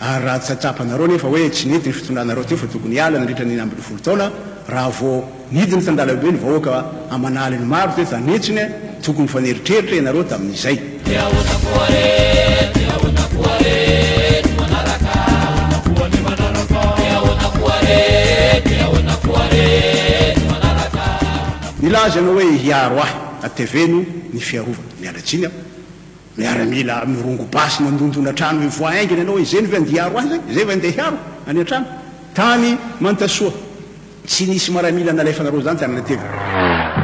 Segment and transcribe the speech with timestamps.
[0.00, 3.82] ary raha tsatsapanareo nefa hoe tsy nety ny fitondraareo ty fa tokony ala nyandrihtra nyambin'ny
[3.82, 4.30] folo taona
[4.68, 8.68] raha vao nidiny tandala ebe ny vahoaka amanaliny maro zay zanetsinya
[9.02, 10.78] tokony faneritreritra ianareo tamin'izay
[21.84, 23.14] nylaza anao hoe hiaro ahy
[23.46, 23.98] ateveno
[24.32, 25.54] ny fiarova miandratsyiny aho
[26.38, 30.28] miaramila mirongo basy mandondona atrano hoe voa aingina ianao hoe zeny va andya aro ahy
[30.30, 31.86] zany zay vaandea hiaro any antrano
[32.34, 33.52] tany manotasoa
[34.26, 37.03] tsy nisy maramila nala fanaro zany tyana anatevi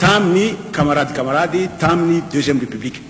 [0.00, 3.00] taminy camarady camarady taminy deuxième républike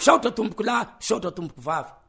[0.00, 2.01] saotra tomboko la saotra tomboko vavy